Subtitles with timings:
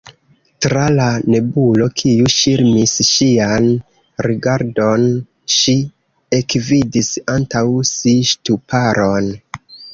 [0.65, 3.69] Tra la nebulo, kiu ŝirmis ŝian
[4.29, 5.07] rigardon,
[5.59, 5.77] ŝi
[6.41, 9.33] ekvidis antaŭ si ŝtuparon.